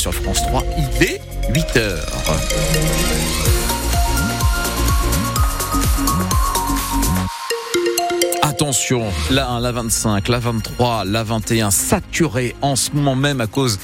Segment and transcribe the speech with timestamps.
[0.00, 0.64] sur France 3.
[0.78, 1.20] Il est
[1.54, 2.06] 8 heures.
[8.40, 13.46] Attention, la 1, la 25, la 23, la 21, saturée en ce moment même à
[13.46, 13.78] cause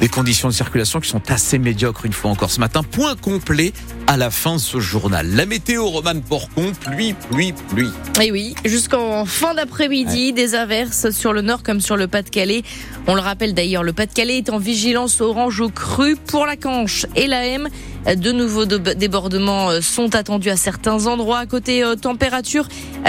[0.00, 2.82] des conditions de circulation qui sont assez médiocres une fois encore ce matin.
[2.82, 3.74] Point complet
[4.08, 5.28] à la fin de ce journal.
[5.34, 7.90] La météo, Romane Porcon, pluie, pluie, pluie.
[8.22, 12.62] Et oui, jusqu'en fin d'après-midi, des averses sur le nord comme sur le Pas-de-Calais.
[13.06, 17.04] On le rappelle d'ailleurs, le Pas-de-Calais est en vigilance orange au cru pour la Canche
[17.16, 17.68] et la M.
[18.06, 21.40] De nouveaux débordements euh, sont attendus à certains endroits.
[21.40, 22.66] À côté euh, température,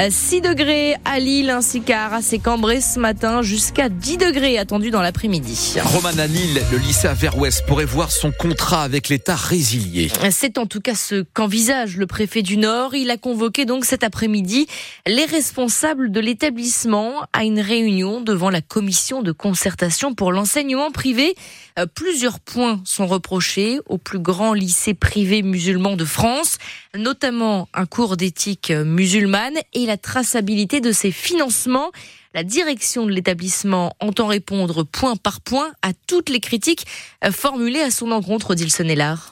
[0.09, 4.57] 6 euh, degrés à Lille ainsi qu'à Arras et Cambrai ce matin, jusqu'à 10 degrés
[4.57, 5.75] attendus dans l'après-midi.
[5.81, 10.11] Roman à Lille, le lycée à Vers-Ouest pourrait voir son contrat avec l'État résilié.
[10.31, 12.95] C'est en tout cas ce qu'envisage le préfet du Nord.
[12.95, 14.67] Il a convoqué donc cet après-midi
[15.07, 21.35] les responsables de l'établissement à une réunion devant la commission de concertation pour l'enseignement privé.
[21.79, 26.57] Euh, plusieurs points sont reprochés au plus grand lycée privé musulman de France,
[26.95, 31.91] notamment un cours d'éthique musulmane et la traçabilité de ses financements.
[32.35, 36.85] La direction de l'établissement entend répondre point par point à toutes les critiques
[37.25, 38.71] euh, formulées à son encontre, dit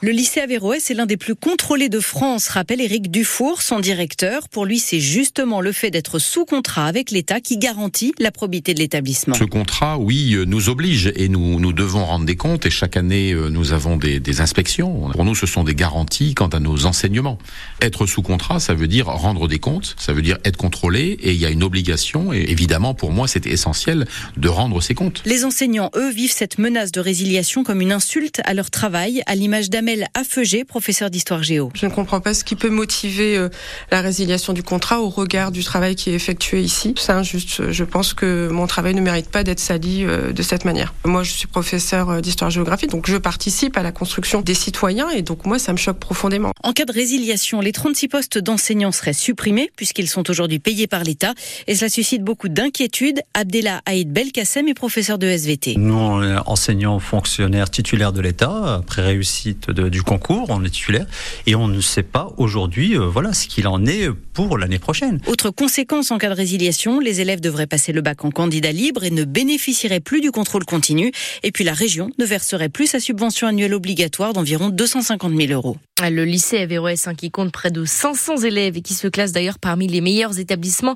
[0.02, 4.48] Le lycée Averroès est l'un des plus contrôlés de France, rappelle Éric Dufour, son directeur.
[4.48, 8.74] Pour lui, c'est justement le fait d'être sous contrat avec l'État qui garantit la probité
[8.74, 9.36] de l'établissement.
[9.36, 12.96] Ce contrat, oui, euh, nous oblige et nous, nous devons rendre des comptes et chaque
[12.96, 15.10] année, euh, nous avons des, des inspections.
[15.10, 17.36] Pour nous, ce sont des garanties quant à nos enseignements.
[17.82, 21.32] Être sous contrat, ça veut dire rendre des comptes, ça veut dire être contrôlé et
[21.32, 25.22] il y a une obligation et évidemment pour moi, c'était essentiel de rendre ses comptes.
[25.26, 29.34] Les enseignants, eux, vivent cette menace de résiliation comme une insulte à leur travail, à
[29.34, 31.70] l'image d'Amel Affeugé, professeur d'histoire géo.
[31.74, 33.48] Je ne comprends pas ce qui peut motiver euh,
[33.90, 36.94] la résiliation du contrat au regard du travail qui est effectué ici.
[36.96, 37.70] C'est injuste.
[37.70, 40.94] Je pense que mon travail ne mérite pas d'être sali euh, de cette manière.
[41.04, 45.22] Moi, je suis professeur euh, d'histoire-géographie, donc je participe à la construction des citoyens et
[45.22, 46.52] donc moi, ça me choque profondément.
[46.62, 51.04] En cas de résiliation, les 36 postes d'enseignants seraient supprimés puisqu'ils sont aujourd'hui payés par
[51.04, 51.34] l'État
[51.66, 53.20] et cela suscite beaucoup d'inquiétude inquiétude.
[53.34, 55.74] Abdellah Haïd Belkacem est professeur de SVT.
[55.78, 61.06] Nous, enseignants fonctionnaires titulaires de l'État, après réussite du concours, on est titulaire,
[61.46, 65.20] et on ne sait pas aujourd'hui euh, voilà, ce qu'il en est pour l'année prochaine.
[65.26, 69.02] Autre conséquence en cas de résiliation, les élèves devraient passer le bac en candidat libre
[69.02, 71.10] et ne bénéficieraient plus du contrôle continu.
[71.42, 75.76] Et puis la région ne verserait plus sa subvention annuelle obligatoire d'environ 250 000 euros.
[76.00, 79.58] Le lycée Averroès, hein, qui compte près de 500 élèves et qui se classe d'ailleurs
[79.58, 80.94] parmi les meilleurs établissements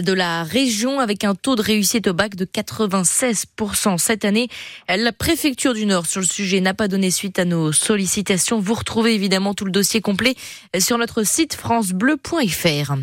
[0.00, 4.48] de la région avec un taux de réussite au bac de 96% cette année.
[4.88, 8.60] La préfecture du Nord sur le sujet n'a pas donné suite à nos sollicitations.
[8.60, 10.36] Vous retrouvez évidemment tout le dossier complet
[10.78, 12.94] sur notre site francebleu.fr.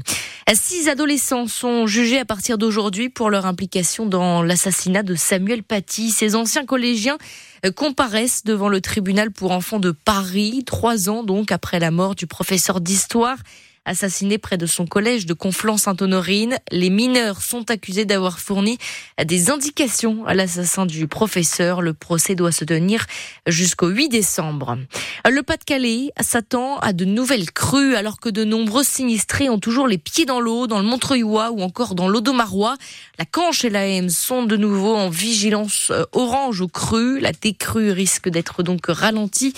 [0.53, 6.11] Six adolescents sont jugés à partir d'aujourd'hui pour leur implication dans l'assassinat de Samuel Paty.
[6.11, 11.51] Ces anciens collégiens euh, comparaissent devant le tribunal pour enfants de Paris, trois ans donc
[11.51, 13.37] après la mort du professeur d'histoire
[13.83, 16.59] Assassiné près de son collège de Conflans-Sainte-Honorine.
[16.71, 18.77] Les mineurs sont accusés d'avoir fourni
[19.25, 21.81] des indications à l'assassin du professeur.
[21.81, 23.07] Le procès doit se tenir
[23.47, 24.77] jusqu'au 8 décembre.
[25.27, 29.97] Le Pas-de-Calais s'attend à de nouvelles crues alors que de nombreux sinistrés ont toujours les
[29.97, 32.77] pieds dans l'eau, dans le Montreuilois ou encore dans l'Audomarois.
[33.17, 37.19] La Canche et la M sont de nouveau en vigilance euh, orange aux crues.
[37.19, 39.55] La décrue risque d'être donc ralentie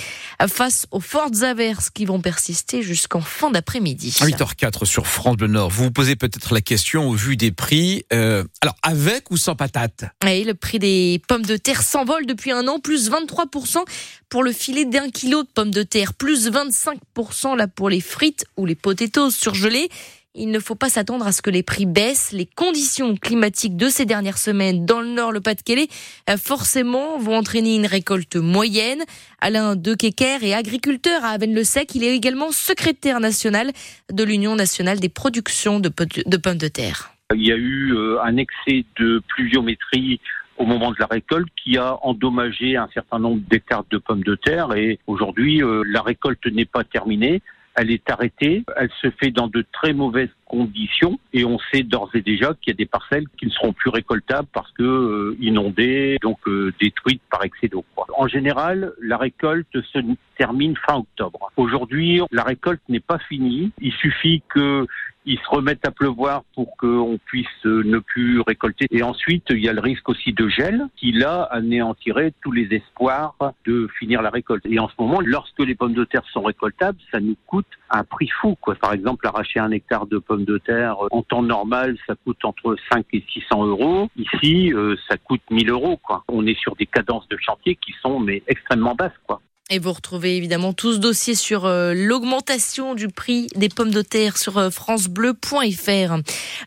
[0.48, 4.13] face aux fortes averses qui vont persister jusqu'en fin d'après-midi.
[4.22, 5.70] 8h04 sur France Bleu Nord.
[5.70, 8.06] Vous vous posez peut-être la question au vu des prix.
[8.14, 10.06] Euh, alors, avec ou sans patates?
[10.24, 13.84] Oui, le prix des pommes de terre s'envole depuis un an, plus 23%
[14.30, 18.46] pour le filet d'un kilo de pommes de terre, plus 25% là pour les frites
[18.58, 19.90] ou les potatoes surgelées.
[20.36, 22.32] Il ne faut pas s'attendre à ce que les prix baissent.
[22.32, 25.88] Les conditions climatiques de ces dernières semaines dans le Nord, le Pas-de-Calais,
[26.28, 29.04] euh, forcément vont entraîner une récolte moyenne.
[29.42, 31.94] Alain Dequequer est agriculteur à Avenne-le-Sec.
[31.94, 33.70] Il est également secrétaire national
[34.12, 37.12] de l'Union nationale des productions de, pommes de terre.
[37.36, 40.20] Il y a eu euh, un excès de pluviométrie
[40.58, 44.34] au moment de la récolte qui a endommagé un certain nombre d'hectares de pommes de
[44.34, 47.44] terre et aujourd'hui euh, la récolte n'est pas terminée
[47.76, 52.12] elle est arrêtée, elle se fait dans de très mauvaises conditions et on sait d'ores
[52.14, 55.38] et déjà qu'il y a des parcelles qui ne seront plus récoltables parce que euh,
[55.40, 57.86] inondées, donc euh, détruites par excès d'eau.
[58.16, 60.00] En général, la récolte se
[60.38, 61.52] termine fin octobre.
[61.58, 63.72] Aujourd'hui, la récolte n'est pas finie.
[63.82, 64.86] Il suffit que
[65.26, 68.88] ils se remettent à pleuvoir pour qu'on puisse euh, ne plus récolter.
[68.92, 72.68] Et ensuite, il y a le risque aussi de gel qui, là, anéantirait tous les
[72.76, 73.36] espoirs
[73.66, 74.66] de finir la récolte.
[74.66, 78.04] Et en ce moment, lorsque les pommes de terre sont récoltables, ça nous coûte un
[78.04, 78.56] prix fou.
[78.60, 78.76] Quoi.
[78.76, 82.76] Par exemple, arracher un hectare de pommes de terre, en temps normal, ça coûte entre
[82.92, 84.10] 5 et 600 euros.
[84.18, 84.74] Ici,
[85.08, 85.98] ça coûte 1000 euros.
[85.98, 86.24] Quoi.
[86.28, 89.18] On est sur des cadences de chantier qui sont mais extrêmement basses.
[89.26, 89.42] Quoi.
[89.70, 94.02] Et vous retrouvez évidemment tout ce dossier sur euh, l'augmentation du prix des pommes de
[94.02, 96.18] terre sur euh, francebleu.fr.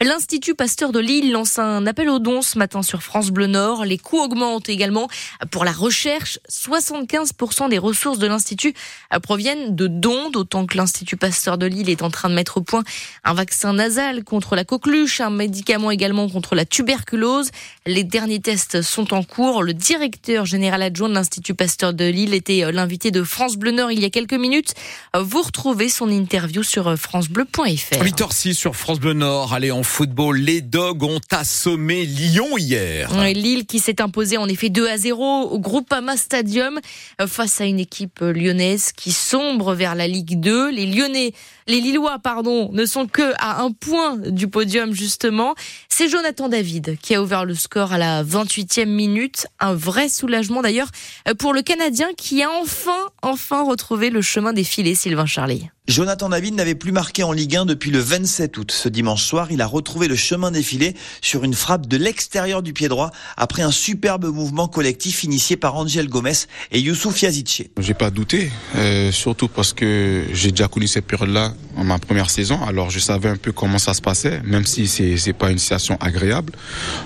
[0.01, 3.85] L'Institut Pasteur de Lille lance un appel aux dons ce matin sur France Bleu Nord.
[3.85, 5.09] Les coûts augmentent également
[5.51, 6.39] pour la recherche.
[6.51, 8.73] 75% des ressources de l'Institut
[9.13, 12.57] euh, proviennent de dons, d'autant que l'Institut Pasteur de Lille est en train de mettre
[12.57, 12.83] au point
[13.25, 17.51] un vaccin nasal contre la coqueluche, un médicament également contre la tuberculose.
[17.85, 19.63] Les derniers tests sont en cours.
[19.63, 23.73] Le directeur général adjoint de l'Institut Pasteur de Lille était l'un invité de France Bleu
[23.73, 24.75] Nord il y a quelques minutes.
[25.19, 28.05] Vous retrouvez son interview sur francebleu.fr.
[28.05, 29.53] 8h06 sur France Bleu Nord.
[29.53, 33.11] Allez, en football, les Dogs ont assommé Lyon hier.
[33.25, 36.79] Lille qui s'est imposée en effet 2 à 0 au Groupama Stadium
[37.21, 40.71] euh, face à une équipe lyonnaise qui sombre vers la Ligue 2.
[40.71, 41.33] Les Lyonnais,
[41.67, 45.55] les Lillois, pardon, ne sont que à un point du podium justement.
[45.99, 49.47] C'est Jonathan David qui a ouvert le score à la 28e minute.
[49.61, 50.91] Un vrai soulagement d'ailleurs
[51.39, 55.71] pour le Canadien qui a enfin enfin, retrouver le chemin des filets, Sylvain Charlie.
[55.89, 58.73] Jonathan David n'avait plus marqué en Ligue 1 depuis le 27 août.
[58.73, 62.73] Ce dimanche soir, il a retrouvé le chemin défilé sur une frappe de l'extérieur du
[62.73, 66.33] pied droit après un superbe mouvement collectif initié par Angel Gomez
[66.73, 67.63] et Youssouf Yazice.
[67.79, 72.31] J'ai pas douté, euh, surtout parce que j'ai déjà connu cette période-là en ma première
[72.31, 72.59] saison.
[72.67, 75.59] Alors je savais un peu comment ça se passait, même si c'est c'est pas une
[75.59, 76.53] situation agréable.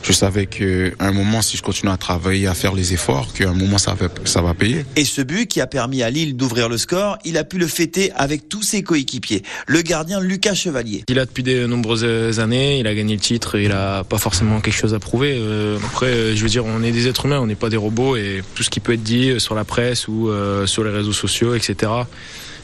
[0.02, 3.50] Je savais que un moment, si je continue à travailler, à faire les efforts, qu'à
[3.50, 4.86] un moment ça va ça va payer.
[4.96, 7.66] Et ce but qui a permis à Lille d'ouvrir le score, il a pu le
[7.66, 9.42] fêter avec tous ses coéquipiers.
[9.66, 11.04] Le gardien Lucas Chevalier.
[11.08, 14.60] Il a depuis de nombreuses années, il a gagné le titre, il a pas forcément
[14.60, 15.34] quelque chose à prouver.
[15.36, 17.76] Euh, après, euh, je veux dire, on est des êtres humains, on n'est pas des
[17.76, 20.90] robots et tout ce qui peut être dit sur la presse ou euh, sur les
[20.90, 21.90] réseaux sociaux, etc.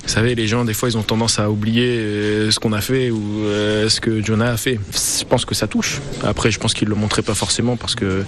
[0.06, 2.80] Vous savez, les gens, des fois, ils ont tendance à oublier euh, ce qu'on a
[2.80, 4.78] fait ou euh, ce que Jonah a fait.
[4.92, 6.00] Je pense que ça touche.
[6.22, 8.24] Après, je pense qu'il le montrait pas forcément parce que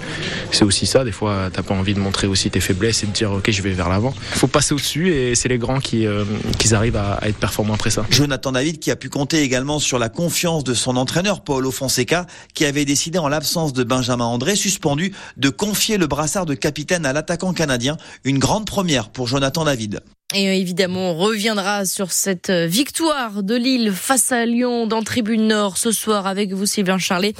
[0.51, 1.05] c'est aussi ça.
[1.05, 3.63] Des fois, t'as pas envie de montrer aussi tes faiblesses et de dire, OK, je
[3.63, 4.13] vais vers l'avant.
[4.33, 6.25] Faut passer au-dessus et c'est les grands qui, euh,
[6.59, 8.05] qui arrivent à, à, être performants après ça.
[8.11, 12.27] Jonathan David qui a pu compter également sur la confiance de son entraîneur, Paulo Fonseca,
[12.55, 17.07] qui avait décidé, en l'absence de Benjamin André, suspendu, de confier le brassard de capitaine
[17.07, 17.97] à l'attaquant canadien.
[18.25, 20.01] Une grande première pour Jonathan David.
[20.35, 25.03] Et euh, évidemment, on reviendra sur cette euh, victoire de Lille face à Lyon dans
[25.03, 27.33] Tribune Nord ce soir avec vous, Sylvain Charlet.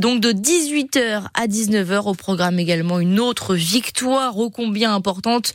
[0.00, 5.54] Donc de 18h à 19h au programme également une autre victoire ô combien importante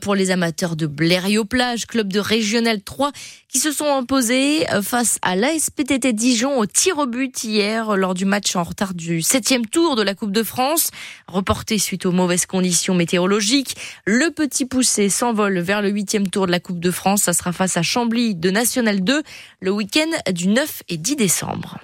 [0.00, 3.10] pour les amateurs de Blériot-Plage, club de Régional 3
[3.48, 8.24] qui se sont imposés face à l'ASPTT Dijon au tir au but hier lors du
[8.24, 10.90] match en retard du septième tour de la Coupe de France.
[11.26, 16.52] Reporté suite aux mauvaises conditions météorologiques, le petit poussé s'envole vers le huitième tour de
[16.52, 17.22] la Coupe de France.
[17.22, 19.22] Ça sera face à Chambly de National 2
[19.60, 21.78] le week-end du 9 et 10 décembre.